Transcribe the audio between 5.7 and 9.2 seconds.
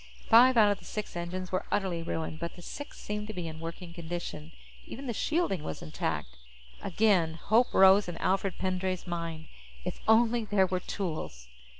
intact. Again, hope rose in Alfred Pendray's